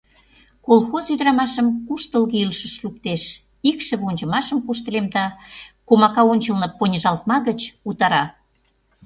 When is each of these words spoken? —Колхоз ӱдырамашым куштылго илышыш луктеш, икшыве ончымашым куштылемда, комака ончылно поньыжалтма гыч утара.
—Колхоз 0.65 1.05
ӱдырамашым 1.13 1.67
куштылго 1.87 2.35
илышыш 2.43 2.73
луктеш, 2.83 3.23
икшыве 3.69 4.03
ончымашым 4.09 4.57
куштылемда, 4.65 5.25
комака 5.87 6.21
ончылно 6.31 6.67
поньыжалтма 6.77 7.37
гыч 7.47 7.61
утара. 7.89 8.23